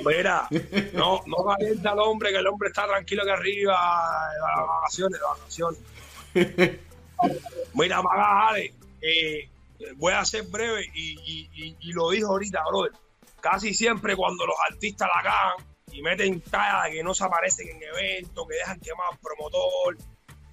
Mira, 0.05 0.47
no, 0.93 1.21
no 1.25 1.37
calienta 1.57 1.91
al 1.91 1.99
hombre, 1.99 2.31
que 2.31 2.37
el 2.37 2.45
hombre 2.47 2.69
está 2.69 2.85
tranquilo 2.85 3.23
aquí 3.23 3.31
arriba, 3.31 4.29
de 4.35 4.61
vacaciones, 4.67 5.19
de 5.19 5.25
vacaciones. 5.25 5.79
Mira, 7.73 8.01
Magajale, 8.01 8.73
eh, 9.01 9.49
voy 9.95 10.13
a 10.13 10.23
ser 10.25 10.43
breve 10.43 10.85
y, 10.93 11.11
y- 11.19 11.49
y- 11.53 11.77
y 11.79 11.93
lo 11.93 12.09
dijo 12.11 12.29
ahorita, 12.29 12.63
brother. 12.69 12.91
Casi 13.39 13.73
siempre 13.73 14.15
cuando 14.15 14.45
los 14.45 14.55
artistas 14.69 15.09
la 15.15 15.23
cagan 15.23 15.67
y 15.91 16.01
meten 16.01 16.41
talla 16.41 16.83
de 16.85 16.91
que 16.97 17.03
no 17.03 17.13
se 17.13 17.23
aparecen 17.23 17.67
en 17.69 17.83
eventos, 17.83 18.47
que 18.47 18.55
dejan 18.55 18.79
quemar 18.79 19.07
al 19.11 19.17
promotor, 19.19 19.97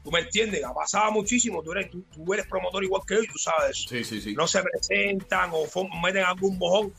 tú 0.02 0.10
me 0.10 0.20
entiendes, 0.20 0.64
ha 0.64 0.72
pasado 0.72 1.12
muchísimo, 1.12 1.62
tú 1.62 1.72
eres, 1.72 1.90
tú, 1.90 2.02
tú 2.12 2.32
eres 2.34 2.46
promotor 2.46 2.82
igual 2.82 3.02
que 3.06 3.14
yo 3.16 3.22
y 3.22 3.26
tú 3.28 3.38
sabes 3.38 3.70
eso 3.76 3.88
Sí, 3.90 4.04
sí, 4.04 4.20
sí. 4.20 4.34
no 4.34 4.46
se 4.48 4.62
presentan 4.62 5.50
o 5.52 5.66
meten 6.02 6.24
algún 6.24 6.58
bojón, 6.58 6.92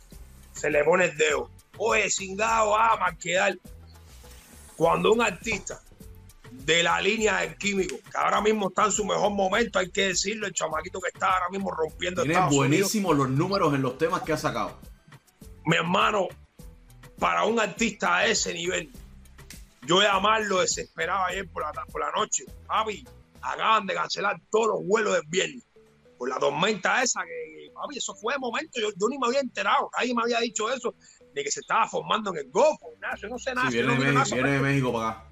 se 0.53 0.69
le 0.69 0.83
pone 0.83 1.05
el 1.05 1.17
dedo. 1.17 1.49
Oye, 1.77 2.09
cingado, 2.09 2.75
ah, 2.77 2.97
quedar. 3.19 3.55
Cuando 4.75 5.11
un 5.11 5.21
artista 5.21 5.81
de 6.65 6.83
la 6.83 7.01
línea 7.01 7.37
del 7.39 7.55
químico, 7.57 7.95
que 7.97 8.17
ahora 8.17 8.41
mismo 8.41 8.69
está 8.69 8.85
en 8.85 8.91
su 8.91 9.05
mejor 9.05 9.31
momento, 9.31 9.79
hay 9.79 9.89
que 9.89 10.07
decirlo, 10.07 10.45
el 10.45 10.53
chamaquito 10.53 10.99
que 10.99 11.09
está 11.09 11.33
ahora 11.33 11.49
mismo 11.49 11.71
rompiendo 11.71 12.23
Tiene 12.23 12.47
buenísimos 12.49 13.15
los 13.15 13.29
números 13.29 13.73
en 13.73 13.81
los 13.81 13.97
temas 13.97 14.21
que 14.21 14.33
ha 14.33 14.37
sacado. 14.37 14.77
mi 15.65 15.77
hermano, 15.77 16.27
para 17.17 17.45
un 17.45 17.59
artista 17.59 18.17
a 18.17 18.25
ese 18.25 18.53
nivel, 18.53 18.91
yo 19.85 20.01
llamarlo 20.01 20.61
desesperado 20.61 21.25
ayer 21.25 21.47
por 21.49 21.63
la, 21.63 21.71
por 21.85 22.01
la 22.01 22.11
noche. 22.11 22.45
Papi, 22.67 23.05
acaban 23.41 23.85
de 23.85 23.93
cancelar 23.93 24.37
todos 24.51 24.67
los 24.67 24.87
vuelos 24.87 25.13
del 25.13 25.23
viernes. 25.27 25.65
Por 26.17 26.29
la 26.29 26.37
tormenta 26.37 27.01
esa, 27.01 27.21
que, 27.23 27.71
papi, 27.73 27.97
eso 27.97 28.13
fue 28.15 28.33
de 28.33 28.39
momento. 28.39 28.79
Yo, 28.79 28.89
yo 28.89 29.07
ni 29.09 29.17
me 29.17 29.27
había 29.27 29.39
enterado, 29.39 29.89
nadie 29.97 30.13
me 30.13 30.21
había 30.21 30.39
dicho 30.39 30.71
eso, 30.71 30.93
de 31.33 31.43
que 31.43 31.51
se 31.51 31.61
estaba 31.61 31.87
formando 31.87 32.31
en 32.31 32.37
el 32.37 32.51
Golfo. 32.51 32.91
Nada, 32.99 33.15
yo 33.15 33.29
no 33.29 33.39
sé 33.39 33.55
nada. 33.55 33.71
Sí, 33.71 33.77
viene, 33.77 33.87
no 33.87 33.93
de 33.93 34.11
México, 34.11 34.19
nada 34.19 34.35
viene 34.35 34.51
de 34.51 34.59
México 34.59 34.93
para 34.93 35.09
acá. 35.09 35.28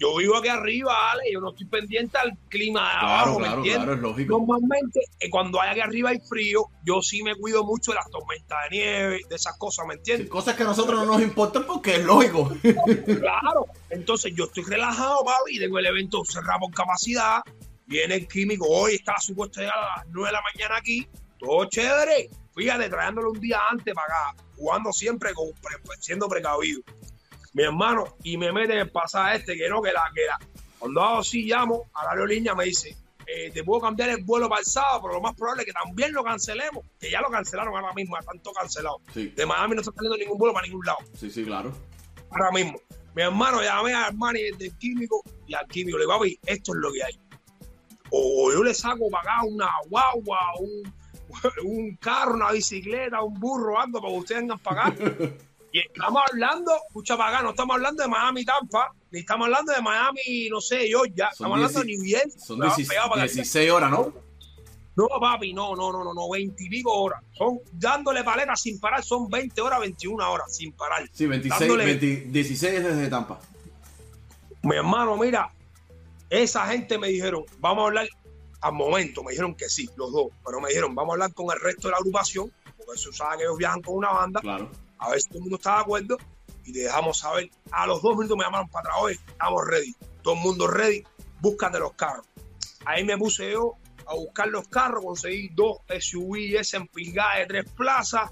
Yo 0.00 0.16
vivo 0.16 0.36
aquí 0.36 0.48
arriba, 0.48 1.12
Ale, 1.12 1.24
yo 1.32 1.40
no 1.40 1.50
estoy 1.50 1.66
pendiente 1.66 2.18
al 2.18 2.36
clima 2.48 2.80
de 2.80 2.98
Claro, 2.98 3.06
abajo, 3.06 3.38
¿me 3.38 3.44
claro, 3.44 3.56
entiendes? 3.58 3.84
claro, 3.84 3.94
es 3.94 4.00
lógico. 4.00 4.38
Normalmente, 4.38 5.00
eh, 5.20 5.30
cuando 5.30 5.60
hay 5.60 5.70
aquí 5.70 5.80
arriba 5.80 6.10
hay 6.10 6.18
frío, 6.20 6.64
yo 6.84 7.02
sí 7.02 7.22
me 7.22 7.34
cuido 7.36 7.64
mucho 7.64 7.92
de 7.92 7.96
las 7.96 8.10
tormentas 8.10 8.58
de 8.70 8.76
nieve, 8.76 9.20
de 9.28 9.36
esas 9.36 9.56
cosas, 9.58 9.86
¿me 9.86 9.92
Sí, 9.94 9.98
entiendes? 9.98 10.28
cosas 10.30 10.56
que 10.56 10.62
a 10.62 10.66
nosotros 10.66 10.98
no 10.98 11.04
nos 11.06 11.20
importan 11.22 11.66
porque 11.66 11.96
es 11.96 12.04
lógico. 12.04 12.50
Claro. 13.20 13.66
Entonces 13.90 14.32
yo 14.34 14.44
estoy 14.44 14.64
relajado, 14.64 15.22
papi, 15.24 15.58
tengo 15.58 15.78
el 15.78 15.86
evento 15.86 16.24
cerrado 16.24 16.60
por 16.60 16.70
capacidad, 16.74 17.40
viene 17.86 18.14
el 18.14 18.26
químico, 18.28 18.66
hoy 18.68 18.94
está 18.94 19.14
supuesto 19.20 19.60
llegar 19.60 19.76
a 19.76 19.96
las 19.98 20.06
9 20.08 20.28
de 20.28 20.32
la 20.32 20.40
mañana 20.54 20.76
aquí, 20.78 21.06
todo 21.38 21.66
chévere. 21.66 22.30
Fíjate, 22.56 22.88
trayéndolo 22.88 23.30
un 23.32 23.40
día 23.40 23.58
antes 23.70 23.94
para 23.94 24.06
acá, 24.06 24.42
jugando 24.56 24.92
siempre 24.92 25.32
con, 25.34 25.48
siendo 26.00 26.28
precavido. 26.28 26.80
Mi 27.52 27.64
hermano, 27.64 28.16
y 28.22 28.36
me 28.36 28.52
mete 28.52 28.74
en 28.74 28.80
el 28.80 28.90
pasaje 28.90 29.38
este, 29.38 29.56
que 29.56 29.68
no, 29.68 29.82
que 29.82 29.92
la, 29.92 30.04
que 30.14 30.26
la. 30.26 30.38
Cuando 30.78 31.02
hago 31.02 31.18
así, 31.18 31.44
llamo 31.44 31.90
a 31.94 32.04
la 32.04 32.10
aerolínea, 32.12 32.54
me 32.54 32.64
dice, 32.64 32.96
eh, 33.26 33.50
te 33.52 33.62
puedo 33.62 33.80
cambiar 33.80 34.10
el 34.10 34.24
vuelo 34.24 34.48
para 34.48 34.60
el 34.60 34.66
sábado, 34.66 35.02
pero 35.02 35.14
lo 35.14 35.20
más 35.20 35.36
probable 35.36 35.62
es 35.62 35.66
que 35.66 35.72
también 35.72 36.12
lo 36.12 36.24
cancelemos, 36.24 36.84
que 36.98 37.10
ya 37.10 37.20
lo 37.20 37.28
cancelaron 37.28 37.74
ahora 37.74 37.92
mismo, 37.92 38.16
ya 38.16 38.20
están 38.20 38.40
todos 38.40 38.56
cancelados. 38.56 39.02
Sí, 39.14 39.28
De 39.28 39.46
Miami 39.46 39.74
no 39.74 39.82
está 39.82 39.92
saliendo 39.92 40.16
ningún 40.16 40.38
vuelo 40.38 40.52
para 40.52 40.66
ningún 40.66 40.84
lado 40.84 40.98
sí, 41.14 41.30
sí, 41.30 41.44
claro. 41.44 41.72
ahora 42.30 42.50
mismo. 42.50 42.80
Mi 43.14 43.22
hermano 43.22 43.62
llamé 43.62 43.92
al 43.92 44.16
manager 44.16 44.56
del 44.56 44.76
químico 44.78 45.22
y 45.46 45.54
al 45.54 45.66
químico 45.66 45.98
le 45.98 46.04
digo, 46.04 46.18
papi, 46.18 46.38
esto 46.46 46.72
es 46.72 46.78
lo 46.80 46.92
que 46.92 47.04
hay. 47.04 47.20
O 48.10 48.52
yo 48.52 48.64
le 48.64 48.74
saco 48.74 49.08
para 49.10 49.34
acá 49.34 49.44
una 49.44 49.68
guagua, 49.88 50.38
un, 50.58 50.94
un 51.64 51.96
carro, 51.96 52.34
una 52.34 52.52
bicicleta, 52.52 53.22
un 53.22 53.34
burro, 53.34 53.78
algo 53.78 54.00
para 54.00 54.12
que 54.12 54.18
ustedes 54.18 54.40
vengan 54.40 54.58
para 54.58 54.86
acá. 54.86 54.96
Y 55.72 55.78
estamos 55.78 56.22
hablando, 56.30 56.72
escucha 56.88 57.16
para 57.16 57.30
acá, 57.30 57.42
no 57.42 57.50
estamos 57.50 57.74
hablando 57.76 58.02
de 58.02 58.08
Miami 58.08 58.44
Tampa, 58.44 58.92
ni 59.12 59.20
estamos 59.20 59.44
hablando 59.46 59.72
de 59.72 59.80
Miami, 59.80 60.48
no 60.50 60.60
sé, 60.60 60.86
Georgia, 60.88 61.28
estamos 61.32 61.56
hablando 61.56 61.80
de 61.80 61.86
New 61.86 62.04
York. 62.04 62.30
Son 62.38 62.58
me 62.58 62.66
van 62.66 62.76
16, 62.76 62.88
pegado 62.88 63.08
para 63.10 63.20
la- 63.22 63.26
16 63.32 63.70
horas, 63.70 63.90
¿no? 63.90 64.12
No, 64.96 65.06
papi, 65.20 65.52
no, 65.52 65.76
no, 65.76 65.92
no, 65.92 66.02
no, 66.02 66.12
no, 66.12 66.28
20 66.28 66.64
y 66.64 66.68
pico 66.68 66.92
horas. 66.92 67.22
Son 67.32 67.60
dándole 67.72 68.24
paletas 68.24 68.60
sin 68.60 68.80
parar, 68.80 69.02
son 69.04 69.28
20 69.28 69.60
horas, 69.60 69.80
21 69.80 70.28
horas 70.30 70.54
sin 70.54 70.72
parar. 70.72 71.08
Sí, 71.12 71.26
26, 71.26 71.60
Dándole- 71.60 71.84
20 71.84 72.06
16 72.30 72.82
desde 72.82 73.08
Tampa. 73.08 73.38
Mi 74.62 74.74
hermano, 74.76 75.16
mira, 75.16 75.52
esa 76.28 76.66
gente 76.66 76.98
me 76.98 77.08
dijeron, 77.08 77.44
vamos 77.60 77.84
a 77.84 77.86
hablar 77.86 78.08
al 78.60 78.72
momento, 78.72 79.22
me 79.22 79.30
dijeron 79.30 79.54
que 79.54 79.68
sí, 79.70 79.88
los 79.96 80.12
dos, 80.12 80.26
pero 80.44 80.60
me 80.60 80.68
dijeron, 80.68 80.94
vamos 80.94 81.12
a 81.12 81.14
hablar 81.14 81.32
con 81.32 81.46
el 81.54 81.60
resto 81.60 81.86
de 81.88 81.92
la 81.92 81.98
agrupación, 81.98 82.52
porque 82.84 83.00
se 83.00 83.12
sabe 83.12 83.38
que 83.38 83.42
ellos 83.44 83.56
viajan 83.56 83.80
con 83.80 83.94
una 83.94 84.10
banda, 84.10 84.40
Claro. 84.40 84.70
A 85.00 85.10
ver 85.10 85.20
si 85.20 85.28
todo 85.28 85.38
el 85.38 85.42
mundo 85.42 85.56
está 85.56 85.74
de 85.76 85.80
acuerdo 85.80 86.18
y 86.64 86.72
te 86.72 86.80
dejamos 86.80 87.18
saber. 87.18 87.50
A 87.72 87.86
los 87.86 88.02
dos 88.02 88.16
minutos 88.16 88.36
me 88.36 88.44
llamaron 88.44 88.68
para 88.68 88.88
atrás, 88.88 88.96
hoy 89.02 89.18
estamos 89.26 89.66
ready, 89.66 89.94
todo 90.22 90.34
el 90.34 90.40
mundo 90.40 90.66
ready, 90.66 91.02
búscate 91.40 91.78
los 91.78 91.94
carros. 91.94 92.26
Ahí 92.84 93.04
me 93.04 93.16
puse 93.16 93.50
yo 93.50 93.74
a 94.06 94.14
buscar 94.14 94.48
los 94.48 94.68
carros, 94.68 95.04
conseguí 95.04 95.48
dos 95.54 95.78
SUV 95.88 96.56
ese 96.58 96.76
empilgadas 96.76 97.38
de 97.38 97.46
tres 97.46 97.72
plazas, 97.72 98.30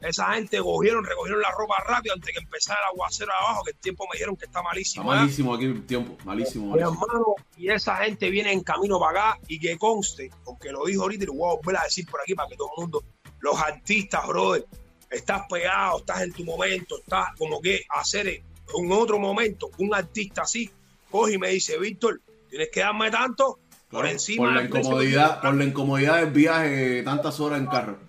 esa 0.00 0.32
gente 0.34 0.58
cogieron, 0.60 1.04
recogieron 1.04 1.42
la 1.42 1.50
ropa 1.50 1.74
rápido 1.86 2.14
antes 2.14 2.32
que 2.32 2.40
empezara 2.40 2.78
el 2.80 2.94
aguacero 2.94 3.32
abajo, 3.32 3.64
que 3.64 3.72
el 3.72 3.78
tiempo 3.78 4.04
me 4.10 4.16
dijeron 4.16 4.36
que 4.36 4.46
está 4.46 4.62
malísimo. 4.62 5.12
Está 5.12 5.22
malísimo 5.22 5.54
aquí 5.54 5.64
el 5.64 5.86
tiempo, 5.86 6.16
malísimo. 6.24 6.74
Mi 6.74 6.80
hermano, 6.80 7.34
y 7.56 7.68
esa 7.68 7.96
gente 7.96 8.30
viene 8.30 8.52
en 8.52 8.62
camino 8.62 9.00
para 9.00 9.32
acá 9.32 9.40
y 9.48 9.58
que 9.58 9.76
conste, 9.76 10.30
porque 10.44 10.70
lo 10.70 10.84
dijo 10.84 11.02
ahorita 11.02 11.24
y 11.24 11.26
lo 11.26 11.34
voy 11.34 11.52
a 11.52 11.56
volver 11.56 11.76
a 11.78 11.84
decir 11.84 12.06
por 12.08 12.20
aquí 12.20 12.34
para 12.34 12.48
que 12.48 12.56
todo 12.56 12.70
el 12.76 12.82
mundo, 12.82 13.04
los 13.40 13.60
artistas, 13.60 14.26
brother, 14.26 14.64
estás 15.10 15.42
pegado, 15.48 15.98
estás 15.98 16.22
en 16.22 16.32
tu 16.32 16.44
momento, 16.44 16.98
estás 16.98 17.28
como 17.36 17.60
que 17.60 17.84
hacer 17.90 18.28
en 18.28 18.92
otro 18.92 19.18
momento, 19.18 19.70
un 19.78 19.94
artista 19.94 20.42
así, 20.42 20.70
coge 21.10 21.34
y 21.34 21.38
me 21.38 21.48
dice, 21.48 21.78
Víctor, 21.78 22.20
tienes 22.48 22.68
que 22.70 22.80
darme 22.80 23.10
tanto 23.10 23.58
por 23.90 24.06
encima. 24.06 24.44
Por 24.44 24.54
la 24.54 24.62
incomodidad, 24.64 25.40
por 25.40 25.54
la 25.54 25.64
incomodidad 25.64 26.20
del 26.20 26.30
viaje, 26.30 27.02
tantas 27.02 27.40
horas 27.40 27.60
en 27.60 27.66
carro. 27.66 28.07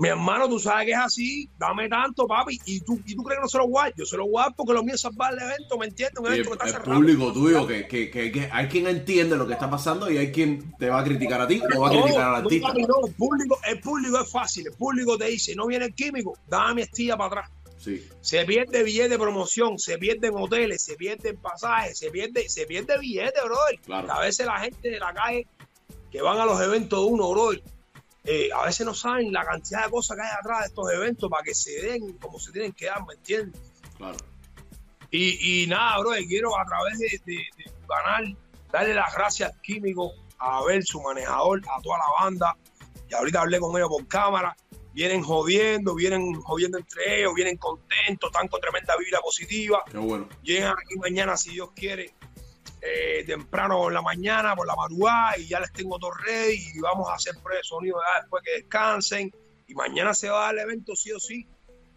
Mi 0.00 0.08
hermano, 0.08 0.48
tú 0.48 0.58
sabes 0.58 0.86
que 0.86 0.92
es 0.92 0.98
así, 0.98 1.50
dame 1.58 1.86
tanto, 1.86 2.26
papi. 2.26 2.58
Y 2.64 2.80
tú, 2.80 2.98
y 3.04 3.14
tú 3.14 3.22
crees 3.22 3.38
que 3.38 3.42
no 3.42 3.48
se 3.50 3.58
lo 3.58 3.66
guardo. 3.66 3.92
Yo 3.98 4.06
se 4.06 4.16
lo 4.16 4.24
guardo 4.24 4.54
porque 4.56 4.72
lo 4.72 4.82
mío 4.82 4.94
es 4.94 5.02
salvar 5.02 5.34
el 5.34 5.40
evento, 5.40 5.76
¿me 5.76 5.88
entiendes? 5.88 6.18
Un 6.18 6.26
evento 6.26 6.54
el, 6.54 6.58
que 6.58 6.66
está 6.68 6.78
el 6.78 6.84
público 6.84 7.32
tuyo, 7.34 7.66
que, 7.66 7.86
que, 7.86 8.10
que, 8.10 8.48
hay 8.50 8.66
quien 8.68 8.86
entiende 8.86 9.36
lo 9.36 9.46
que 9.46 9.52
está 9.52 9.68
pasando 9.68 10.10
y 10.10 10.16
hay 10.16 10.32
quien 10.32 10.74
te 10.78 10.88
va 10.88 11.00
a 11.00 11.04
criticar 11.04 11.42
a 11.42 11.46
ti 11.46 11.60
o 11.76 11.80
va 11.80 11.88
a 11.88 11.90
criticar 11.90 12.28
al 12.28 12.34
artista. 12.36 12.72
No, 12.72 13.06
el, 13.06 13.12
público, 13.12 13.58
el 13.68 13.80
público 13.80 14.22
es 14.22 14.30
fácil. 14.30 14.68
El 14.68 14.72
público 14.72 15.18
te 15.18 15.26
dice, 15.26 15.54
no 15.54 15.66
viene 15.66 15.84
el 15.84 15.94
químico, 15.94 16.32
dame 16.48 16.76
mi 16.76 16.82
estilla 16.82 17.18
para 17.18 17.42
atrás. 17.42 17.50
Sí. 17.76 18.02
Se 18.22 18.46
pierde 18.46 18.82
billete 18.82 19.10
de 19.10 19.18
promoción, 19.18 19.78
se 19.78 19.98
pierden 19.98 20.32
hoteles, 20.34 20.80
se 20.80 20.96
pierden 20.96 21.36
pasajes, 21.36 21.98
se 21.98 22.10
pierde, 22.10 22.48
se 22.48 22.64
pierde 22.64 22.98
billete, 22.98 23.38
brother. 23.44 23.78
Claro. 23.84 24.10
A 24.12 24.20
veces 24.20 24.46
la 24.46 24.60
gente 24.60 24.88
de 24.88 24.98
la 24.98 25.12
calle 25.12 25.46
que 26.10 26.22
van 26.22 26.38
a 26.38 26.46
los 26.46 26.58
eventos 26.62 26.98
de 27.00 27.04
uno, 27.04 27.30
brother, 27.30 27.62
eh, 28.32 28.48
a 28.54 28.64
veces 28.64 28.86
no 28.86 28.94
saben 28.94 29.32
la 29.32 29.44
cantidad 29.44 29.86
de 29.86 29.90
cosas 29.90 30.16
que 30.16 30.22
hay 30.22 30.30
atrás 30.38 30.60
de 30.60 30.66
estos 30.66 30.92
eventos 30.92 31.28
para 31.28 31.42
que 31.42 31.52
se 31.52 31.82
den 31.82 32.16
como 32.18 32.38
se 32.38 32.52
tienen 32.52 32.72
que 32.72 32.86
dar, 32.86 33.04
¿me 33.04 33.14
entiendes? 33.14 33.60
Claro. 33.96 34.18
Y, 35.10 35.64
y 35.64 35.66
nada, 35.66 35.98
bro, 35.98 36.12
quiero 36.28 36.56
a 36.56 36.64
través 36.64 37.00
de, 37.00 37.20
tu 37.26 37.86
canal 37.88 38.36
darle 38.70 38.94
las 38.94 39.12
gracias 39.12 39.52
al 39.52 39.60
químico, 39.62 40.12
a 40.38 40.58
Abel, 40.58 40.84
su 40.84 41.02
manejador, 41.02 41.60
a 41.76 41.82
toda 41.82 41.98
la 41.98 42.24
banda. 42.24 42.56
Y 43.08 43.14
ahorita 43.14 43.40
hablé 43.40 43.58
con 43.58 43.76
ellos 43.76 43.88
por 43.88 44.06
cámara. 44.06 44.56
Vienen 44.92 45.24
jodiendo, 45.24 45.96
vienen 45.96 46.32
jodiendo 46.40 46.78
entre 46.78 47.18
ellos, 47.18 47.34
vienen 47.34 47.56
contentos, 47.56 48.30
están 48.30 48.46
con 48.46 48.60
tremenda 48.60 48.96
vida 48.96 49.20
positiva. 49.20 49.82
Qué 49.90 49.98
bueno. 49.98 50.28
Llegan 50.44 50.76
aquí 50.78 50.94
mañana, 51.00 51.36
si 51.36 51.50
Dios 51.50 51.70
quiere, 51.74 52.14
eh, 52.82 53.24
temprano 53.26 53.76
por 53.76 53.92
la 53.92 54.00
mañana, 54.00 54.56
por 54.56 54.66
la 54.66 54.74
madrugada, 54.74 55.36
y 55.38 55.46
ya 55.46 55.60
les 55.60 55.72
tengo 55.72 55.98
todo 55.98 56.12
ready 56.12 56.72
y 56.74 56.80
vamos 56.80 57.08
a 57.08 57.14
hacer 57.14 57.34
pruebas 57.42 57.62
de 57.62 57.68
sonido 57.68 57.98
después 58.20 58.42
que 58.44 58.52
descansen. 58.52 59.30
Y 59.66 59.74
mañana 59.74 60.14
se 60.14 60.30
va 60.30 60.48
al 60.48 60.58
evento 60.58 60.96
sí 60.96 61.12
o 61.12 61.20
sí. 61.20 61.46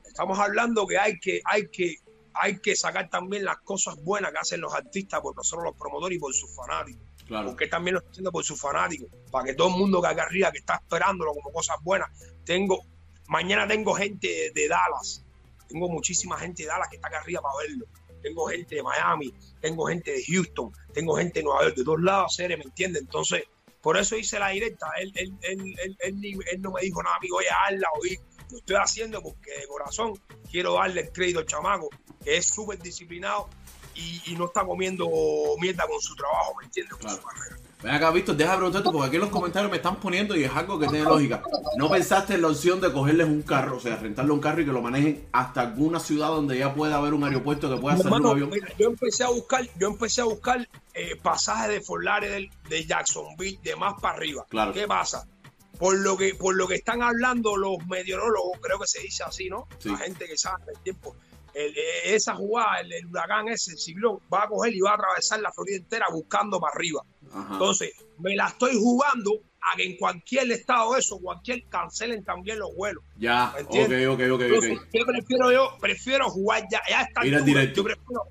Estamos 0.06 0.38
hablando 0.40 0.86
que 0.86 0.98
hay 0.98 1.20
que, 1.20 1.42
hay 1.46 1.70
que, 1.70 1.96
hay 2.34 2.60
que 2.60 2.76
sacar 2.76 3.10
también 3.10 3.46
las 3.46 3.58
cosas 3.58 3.96
buenas 4.04 4.32
que 4.32 4.40
hacen 4.40 4.62
los 4.62 4.74
artistas 4.74 5.22
por 5.22 5.36
nosotros 5.36 5.66
los 5.66 5.76
promotores 5.78 6.18
y 6.18 6.20
por 6.20 6.34
sus 6.34 6.54
fanáticos. 6.54 7.02
Claro. 7.26 7.50
Porque 7.50 7.68
también 7.68 7.94
lo 7.94 8.00
está 8.00 8.12
haciendo 8.12 8.32
por 8.32 8.44
sus 8.44 8.60
fanáticos. 8.60 9.10
Para 9.32 9.46
que 9.46 9.54
todo 9.54 9.70
el 9.70 9.76
mundo 9.76 10.02
que 10.02 10.08
acá 10.08 10.24
arriba, 10.24 10.52
que 10.52 10.60
está 10.60 10.76
esperándolo 10.76 11.34
como 11.34 11.52
cosas 11.52 11.78
buenas. 11.82 12.10
Tengo, 12.44 12.86
mañana 13.28 13.68
tengo 13.68 13.94
gente 13.94 14.28
de, 14.28 14.52
de 14.54 14.68
Dallas. 14.68 15.24
Tengo 15.68 15.90
muchísima 15.90 16.38
gente 16.38 16.64
de 16.64 16.70
Dallas 16.70 16.90
que 16.90 16.98
está 16.98 17.08
acá 17.08 17.20
arriba 17.20 17.42
para 17.42 17.56
verlo 17.66 17.88
tengo 18.24 18.48
gente 18.48 18.76
de 18.76 18.84
Miami, 18.84 19.34
tengo 19.62 19.86
gente 19.86 20.12
de 20.12 20.24
Houston, 20.26 20.72
tengo 20.94 21.16
gente 21.18 21.40
de 21.40 21.44
Nueva 21.44 21.64
York, 21.64 21.76
de 21.76 21.84
dos 21.84 22.02
lados, 22.02 22.36
seres, 22.36 22.58
¿me 22.58 22.64
entiendes? 22.64 23.04
Entonces, 23.04 23.44
por 23.82 23.98
eso 23.98 24.16
hice 24.16 24.40
la 24.40 24.50
directa. 24.50 24.88
Él, 25.00 25.12
él, 25.16 25.38
él, 25.42 25.76
él, 26.00 26.62
no 26.62 26.72
me 26.72 26.82
dijo 26.82 27.04
nada, 27.04 27.18
amigo, 27.18 27.36
voy 27.36 27.46
a 27.46 27.70
darla, 27.70 27.88
oí. 28.02 28.18
Lo 28.50 28.58
estoy 28.60 28.76
haciendo 28.78 29.22
porque 29.22 29.52
de 29.60 29.68
corazón 29.68 30.14
quiero 30.50 30.76
darle 30.76 31.02
el 31.02 31.12
crédito 31.12 31.40
al 31.40 31.46
chamaco, 31.46 31.90
que 32.24 32.38
es 32.38 32.46
súper 32.46 32.80
disciplinado 32.80 33.50
y, 33.96 34.36
no 34.38 34.46
está 34.46 34.66
comiendo 34.66 35.08
mierda 35.60 35.86
con 35.88 36.00
su 36.00 36.16
trabajo, 36.16 36.56
¿me 36.60 36.66
entiendes? 36.66 36.96
Con 36.96 37.10
su 37.10 37.22
carrera. 37.22 37.58
Ven 37.84 37.92
acá, 37.92 38.12
Víctor, 38.12 38.38
deja 38.38 38.52
de 38.52 38.58
preguntarte 38.58 38.90
porque 38.90 39.08
aquí 39.08 39.16
en 39.18 39.22
los 39.22 39.30
comentarios 39.30 39.70
me 39.70 39.78
están 39.78 39.98
poniendo 39.98 40.38
y 40.38 40.46
es 40.46 40.52
algo 40.52 40.80
que 40.80 40.88
tiene 40.88 41.04
lógica. 41.04 41.44
¿No 41.78 41.90
pensaste 41.90 42.36
en 42.36 42.42
la 42.42 42.48
opción 42.48 42.80
de 42.80 42.94
cogerles 42.94 43.28
un 43.28 43.42
carro, 43.42 43.76
o 43.76 43.80
sea, 43.80 43.98
rentarle 43.98 44.32
un 44.32 44.40
carro 44.40 44.62
y 44.62 44.66
que 44.66 44.72
lo 44.72 44.82
manejen 44.82 45.28
hasta 45.34 45.62
alguna 45.62 46.00
ciudad 46.00 46.30
donde 46.30 46.58
ya 46.58 46.74
pueda 46.74 46.96
haber 46.96 47.14
un 47.14 47.26
aeropuerto 47.26 47.70
que 47.70 47.82
pueda 47.82 47.96
hacer 47.96 48.12
un 48.12 48.26
avión? 48.26 48.52
yo 48.80 48.88
empecé 48.88 49.26
a 49.26 49.30
buscar, 49.30 49.68
yo 49.78 49.88
empecé 49.90 50.22
a 50.22 50.26
buscar 50.26 50.68
eh, 50.94 51.18
pasajes 51.22 51.70
de 51.70 51.82
Fort 51.82 52.04
Lauderdale, 52.04 52.50
de 52.70 52.86
Jacksonville, 52.86 53.60
de 53.62 53.76
más 53.76 54.00
para 54.00 54.16
arriba. 54.16 54.46
Claro. 54.48 54.72
¿Qué 54.72 54.88
pasa? 54.88 55.28
Por 55.78 55.98
lo 55.98 56.16
que, 56.16 56.36
por 56.36 56.56
lo 56.56 56.68
que 56.68 56.76
están 56.76 57.02
hablando 57.02 57.58
los 57.58 57.86
meteorólogos, 57.88 58.60
creo 58.62 58.80
que 58.80 58.88
se 58.88 59.02
dice 59.02 59.24
así, 59.24 59.50
¿no? 59.50 59.68
La 59.84 59.98
gente 59.98 60.26
que 60.26 60.38
sabe 60.38 60.64
el 60.74 60.80
tiempo. 60.80 61.16
Eh, 61.56 61.74
esa 62.06 62.34
jugada, 62.36 62.80
el, 62.80 63.06
huracán 63.06 63.48
ese, 63.48 63.72
el 63.72 63.78
ciclón, 63.78 64.20
va 64.34 64.44
a 64.44 64.48
coger 64.48 64.74
y 64.74 64.80
va 64.80 64.92
a 64.92 64.96
atravesar 64.96 65.40
la 65.40 65.52
Florida 65.52 65.78
entera 65.78 66.08
buscando 66.12 66.60
para 66.60 66.74
arriba. 66.74 67.02
Entonces, 67.52 67.94
me 68.20 68.36
la 68.36 68.48
estoy 68.48 68.76
jugando 68.76 69.32
a 69.62 69.76
que 69.78 69.86
en 69.86 69.98
cualquier 69.98 70.52
estado 70.52 70.96
eso, 70.98 71.20
cualquier 71.20 71.64
cancelen 71.66 72.24
también 72.24 72.60
los 72.60 72.76
vuelos. 72.76 73.04
Ya, 73.18 73.54
ok, 73.60 73.76
ok, 74.10 74.22
ok, 74.32 74.42
Entonces, 74.42 74.80
¿Qué 74.92 75.06
prefiero 75.06 75.52
yo? 75.52 75.78
Prefiero 75.80 76.30
jugar 76.30 76.64
ya, 76.72 76.82
ya 76.90 77.02
está. 77.02 77.26
Ir 77.26 77.44
directo. 77.44 77.78
Yo 77.78 77.84
prefiero, 77.84 78.22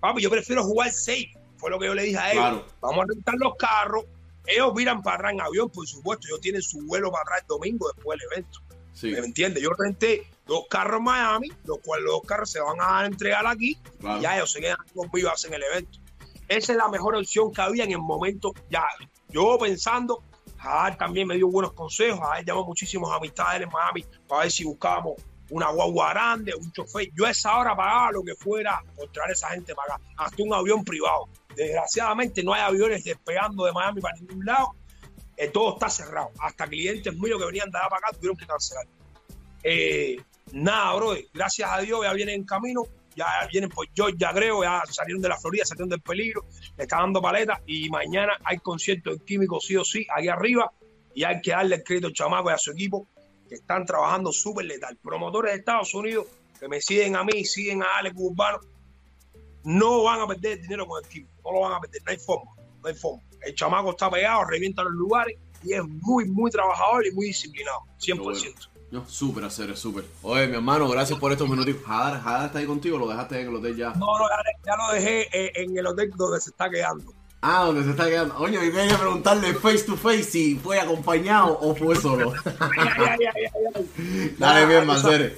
papi, 0.00 0.22
yo 0.22 0.30
prefiero 0.30 0.64
jugar 0.64 0.90
safe. 0.90 1.32
Fue 1.56 1.70
lo 1.70 1.78
que 1.78 1.86
yo 1.86 1.94
le 1.94 2.04
dije 2.04 2.18
a 2.18 2.32
ellos. 2.32 2.64
Vamos 2.80 3.04
a 3.04 3.06
rentar 3.08 3.34
los 3.38 3.56
carros. 3.56 4.04
Ellos 4.46 4.72
miran 4.74 5.02
para 5.02 5.16
atrás 5.16 5.32
en 5.32 5.40
avión, 5.40 5.68
por 5.68 5.86
supuesto. 5.86 6.26
Ellos 6.28 6.40
tienen 6.40 6.62
su 6.62 6.80
vuelo 6.86 7.10
para 7.10 7.22
atrás 7.22 7.40
el 7.42 7.48
domingo 7.48 7.90
después 7.94 8.18
del 8.18 8.28
evento. 8.32 8.60
Sí. 8.98 9.12
¿Me 9.12 9.18
entiendes? 9.18 9.62
Yo 9.62 9.70
renté 9.78 10.26
dos 10.44 10.64
carros 10.68 10.98
en 10.98 11.04
Miami, 11.04 11.52
los 11.64 11.78
cuales 11.78 12.04
los 12.04 12.14
dos 12.14 12.22
carros 12.26 12.50
se 12.50 12.60
van 12.60 12.78
a 12.80 13.06
entregar 13.06 13.46
aquí 13.46 13.78
y 14.00 14.20
ya 14.20 14.36
ellos 14.36 14.50
se 14.50 14.60
quedan 14.60 14.78
conmigo 14.92 15.30
hacen 15.30 15.54
el 15.54 15.62
evento. 15.62 16.00
Esa 16.48 16.72
es 16.72 16.78
la 16.78 16.88
mejor 16.88 17.14
opción 17.14 17.52
que 17.52 17.60
había 17.60 17.84
en 17.84 17.92
el 17.92 17.98
momento. 17.98 18.52
Ya, 18.70 18.84
yo 19.28 19.56
pensando, 19.56 20.24
Jadar 20.56 20.98
también 20.98 21.28
me 21.28 21.36
dio 21.36 21.46
buenos 21.46 21.74
consejos. 21.74 22.18
Jadar 22.18 22.44
llamó 22.44 22.64
muchísimos 22.64 23.08
amistades 23.14 23.62
en 23.62 23.68
Miami 23.68 24.04
para 24.26 24.42
ver 24.42 24.50
si 24.50 24.64
buscábamos 24.64 25.14
una 25.50 25.70
guagua 25.70 26.10
grande, 26.10 26.52
un 26.54 26.72
chofer. 26.72 27.08
Yo 27.14 27.24
a 27.24 27.30
esa 27.30 27.56
hora 27.56 27.76
pagaba 27.76 28.10
lo 28.10 28.24
que 28.24 28.34
fuera 28.34 28.82
por 28.96 29.12
traer 29.12 29.30
a 29.30 29.32
esa 29.32 29.50
gente 29.50 29.76
para 29.76 29.94
acá, 29.94 30.04
hasta 30.16 30.42
un 30.42 30.52
avión 30.52 30.84
privado. 30.84 31.28
Desgraciadamente 31.54 32.42
no 32.42 32.52
hay 32.52 32.62
aviones 32.62 33.04
despegando 33.04 33.64
de 33.64 33.72
Miami 33.72 34.00
para 34.00 34.16
ningún 34.16 34.44
lado. 34.44 34.72
Eh, 35.38 35.48
todo 35.48 35.74
está 35.74 35.88
cerrado. 35.88 36.30
Hasta 36.40 36.66
clientes 36.66 37.14
míos 37.14 37.38
que 37.38 37.46
venían 37.46 37.70
de 37.70 37.78
acá 37.78 38.10
tuvieron 38.12 38.36
que 38.36 38.46
cancelar. 38.46 38.86
Eh, 39.62 40.16
nada, 40.52 40.94
bro. 40.96 41.14
Gracias 41.32 41.70
a 41.70 41.80
Dios 41.80 42.00
ya 42.02 42.12
vienen 42.12 42.40
en 42.40 42.44
camino 42.44 42.82
ya 43.18 43.26
vienen 43.50 43.68
por 43.68 43.86
ya 43.94 44.32
creo, 44.32 44.62
ya 44.62 44.82
salieron 44.88 45.20
de 45.20 45.28
la 45.28 45.36
Florida, 45.36 45.64
salieron 45.64 45.88
del 45.88 46.00
peligro, 46.00 46.44
le 46.76 46.84
está 46.84 46.98
dando 46.98 47.20
paleta 47.20 47.60
y 47.66 47.90
mañana 47.90 48.38
hay 48.44 48.58
concierto 48.58 49.10
de 49.10 49.24
químico 49.24 49.60
sí 49.60 49.76
o 49.76 49.84
sí, 49.84 50.06
aquí 50.16 50.28
arriba, 50.28 50.72
y 51.14 51.24
hay 51.24 51.40
que 51.40 51.50
darle 51.50 51.76
el 51.76 51.82
crédito 51.82 52.06
al 52.06 52.12
chamaco 52.12 52.50
y 52.50 52.52
a 52.52 52.58
su 52.58 52.70
equipo, 52.70 53.08
que 53.48 53.56
están 53.56 53.84
trabajando 53.84 54.30
súper 54.30 54.66
letal. 54.66 54.96
Promotores 55.02 55.52
de 55.52 55.58
Estados 55.58 55.92
Unidos 55.94 56.26
que 56.60 56.68
me 56.68 56.80
siguen 56.80 57.16
a 57.16 57.24
mí, 57.24 57.44
siguen 57.44 57.82
a 57.82 57.98
Alex 57.98 58.14
Urbano, 58.18 58.60
no 59.64 60.04
van 60.04 60.20
a 60.20 60.26
perder 60.26 60.60
dinero 60.60 60.86
con 60.86 61.02
el 61.02 61.10
químico, 61.10 61.32
no 61.44 61.52
lo 61.52 61.60
van 61.60 61.72
a 61.72 61.80
perder, 61.80 62.02
no 62.04 62.10
hay 62.12 62.18
forma, 62.18 62.52
no 62.82 62.88
hay 62.88 62.94
forma. 62.94 63.22
El 63.42 63.54
chamaco 63.54 63.90
está 63.90 64.10
pegado, 64.10 64.44
revienta 64.44 64.82
los 64.82 64.92
lugares 64.92 65.36
y 65.62 65.72
es 65.72 65.82
muy, 65.86 66.26
muy 66.26 66.50
trabajador 66.50 67.06
y 67.06 67.12
muy 67.12 67.26
disciplinado, 67.26 67.80
100%. 68.00 68.68
No, 68.90 69.06
súper 69.06 69.44
hacer, 69.44 69.76
súper. 69.76 70.04
Oye, 70.22 70.46
mi 70.48 70.54
hermano, 70.54 70.88
gracias 70.88 71.18
por 71.18 71.30
estos 71.30 71.48
minutos. 71.48 71.74
Jadar, 71.84 72.22
Jadar 72.22 72.46
está 72.46 72.58
ahí 72.58 72.66
contigo, 72.66 72.96
lo 72.96 73.06
dejaste 73.06 73.40
en 73.40 73.48
el 73.48 73.56
hotel 73.56 73.76
ya. 73.76 73.90
No, 73.90 74.18
no, 74.18 74.24
ya, 74.64 74.76
lo 74.76 74.94
dejé 74.94 75.28
eh, 75.30 75.52
en 75.56 75.76
el 75.76 75.86
hotel 75.86 76.10
donde 76.16 76.40
se 76.40 76.50
está 76.50 76.70
quedando. 76.70 77.12
Ah, 77.40 77.64
donde 77.66 77.84
se 77.84 77.90
está 77.90 78.06
quedando. 78.06 78.36
Oye, 78.38 78.54
yo 78.54 78.60
quería 78.72 78.98
preguntarle 78.98 79.54
face 79.54 79.84
to 79.84 79.96
face 79.96 80.24
si 80.24 80.56
fue 80.56 80.80
acompañado 80.80 81.56
o 81.60 81.74
fue 81.74 81.94
solo. 81.94 82.32
Dale 84.38 84.66
bien, 84.66 84.84
Mancere. 84.84 85.36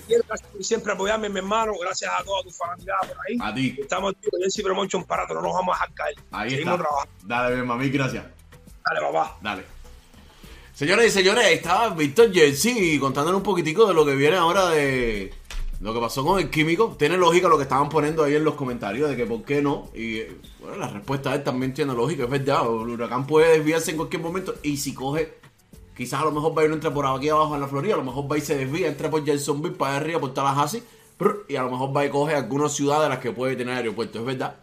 Siempre 0.60 0.94
apoyarme, 0.94 1.28
mi 1.28 1.38
hermano. 1.38 1.72
Gracias 1.78 2.10
a 2.18 2.24
toda 2.24 2.42
tu 2.42 2.50
familia 2.50 2.94
por 3.00 3.16
ahí. 3.28 3.36
A 3.40 3.54
ti. 3.54 3.76
Estamos 3.78 4.14
en 4.14 4.42
Jesse 4.42 4.62
Promotion 4.62 5.04
para 5.04 5.26
no 5.26 5.42
nos 5.42 5.52
vamos 5.52 5.76
a 5.78 5.86
caer. 5.92 6.14
Ahí 6.30 6.50
Seguimos 6.50 6.74
está. 6.74 6.84
trabajando. 6.84 7.12
Dale 7.24 7.54
bien, 7.54 7.66
mami, 7.66 7.90
gracias. 7.90 8.24
Dale, 8.86 9.00
papá. 9.00 9.36
Dale. 9.42 9.64
Señoras 10.72 11.04
y 11.04 11.10
señores, 11.10 11.46
estaba 11.48 11.90
Víctor 11.90 12.32
Jersey 12.32 12.98
contándole 12.98 13.36
un 13.36 13.42
poquitico 13.42 13.86
de 13.86 13.92
lo 13.92 14.06
que 14.06 14.14
viene 14.14 14.38
ahora 14.38 14.70
de 14.70 15.34
lo 15.80 15.94
que 15.94 16.00
pasó 16.00 16.24
con 16.24 16.38
el 16.38 16.50
químico. 16.50 16.94
Tiene 16.98 17.16
lógica 17.16 17.48
lo 17.48 17.56
que 17.56 17.64
estaban 17.64 17.88
poniendo 17.88 18.22
ahí 18.22 18.34
en 18.34 18.44
los 18.44 18.54
comentarios 18.54 19.08
de 19.08 19.16
que 19.16 19.26
por 19.26 19.42
qué 19.42 19.62
no. 19.62 19.88
Y 19.94 20.20
bueno, 20.60 20.76
la 20.78 20.88
respuesta 20.88 21.34
él 21.34 21.42
también 21.42 21.74
tiene 21.74 21.94
lógica, 21.94 22.24
es 22.24 22.30
verdad. 22.30 22.62
El 22.62 22.90
huracán 22.90 23.26
puede 23.26 23.58
desviarse 23.58 23.90
en 23.90 23.96
cualquier 23.96 24.22
momento 24.22 24.54
y 24.62 24.76
si 24.76 24.94
coge, 24.94 25.34
quizás 25.96 26.20
a 26.20 26.24
lo 26.24 26.32
mejor 26.32 26.56
va 26.56 26.62
a 26.62 26.64
ir 26.66 26.72
entra 26.72 26.92
por 26.92 27.06
aquí 27.06 27.30
abajo 27.30 27.54
en 27.54 27.62
la 27.62 27.68
Florida, 27.68 27.94
a 27.94 27.98
lo 27.98 28.04
mejor 28.04 28.30
va 28.30 28.36
y 28.36 28.42
se 28.42 28.56
desvía, 28.56 28.88
entra 28.88 29.10
por 29.10 29.24
Jacksonville 29.24 29.74
para 29.74 29.92
allá 29.92 30.00
arriba, 30.02 30.20
por 30.20 30.34
Tallahassee, 30.34 30.82
y 31.48 31.56
a 31.56 31.62
lo 31.62 31.70
mejor 31.70 31.96
va 31.96 32.04
y 32.04 32.10
coge 32.10 32.34
alguna 32.34 32.68
ciudad 32.68 33.02
de 33.02 33.08
las 33.08 33.18
que 33.18 33.32
puede 33.32 33.56
tener 33.56 33.74
aeropuerto, 33.76 34.20
es 34.20 34.24
verdad. 34.24 34.56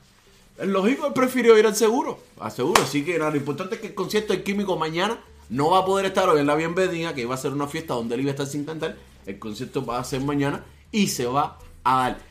Es 0.58 0.68
lógico, 0.68 1.08
él 1.08 1.14
prefirió 1.14 1.58
ir 1.58 1.68
al 1.68 1.76
seguro, 1.76 2.20
al 2.40 2.52
seguro. 2.52 2.82
Así 2.82 3.06
que 3.06 3.20
nada, 3.20 3.30
lo 3.30 3.38
importante 3.38 3.76
es 3.76 3.82
que 3.82 3.88
el 3.88 3.94
concierto 3.94 4.34
del 4.34 4.44
químico 4.44 4.76
mañana 4.76 5.20
no 5.50 5.70
va 5.70 5.80
a 5.80 5.86
poder 5.86 6.08
estar 6.08 6.28
hoy 6.30 6.40
en 6.40 6.48
la 6.48 6.56
bienvenida, 6.56 7.14
que 7.14 7.22
iba 7.22 7.36
a 7.36 7.38
ser 7.38 7.54
una 7.54 7.68
fiesta 7.68 7.94
donde 7.94 8.16
él 8.16 8.22
iba 8.22 8.32
a 8.32 8.34
estar 8.34 8.48
sin 8.48 8.66
cantar. 8.66 8.98
El 9.28 9.38
concierto 9.38 9.86
va 9.86 10.00
a 10.00 10.04
ser 10.04 10.22
mañana 10.22 10.64
y 10.92 11.08
se 11.08 11.26
va 11.26 11.58
a 11.84 11.98
dar. 11.98 12.18